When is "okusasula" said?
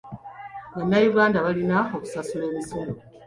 1.97-2.43